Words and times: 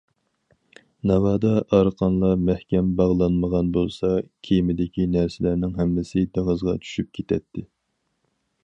ناۋادا 1.09 1.51
ئارقانلار 1.79 2.39
مەھكەم 2.47 2.89
باغلانمىغان 3.01 3.71
بولسا، 3.77 4.11
كېمىدىكى 4.49 5.07
نەرسىلەرنىڭ 5.19 5.79
ھەممىسى 5.83 6.27
دېڭىزغا 6.39 6.79
چۈشۈپ 6.87 7.15
كېتەتتى. 7.21 7.69